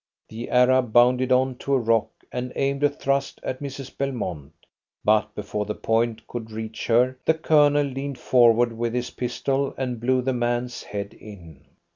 [0.29, 3.95] The Arab bounded on to a rock and aimed a thrust at Mrs.
[3.95, 4.51] Belmont,
[5.05, 9.99] but before the point could reach her the Colonel leaned forward with his pistol and
[9.99, 11.65] blew the man's head in.